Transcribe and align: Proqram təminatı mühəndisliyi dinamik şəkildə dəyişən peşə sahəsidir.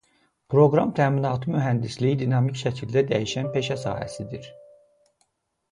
Proqram 0.53 0.93
təminatı 0.99 1.53
mühəndisliyi 1.57 2.17
dinamik 2.23 2.59
şəkildə 2.63 3.05
dəyişən 3.13 3.53
peşə 3.59 3.79
sahəsidir. 3.87 4.53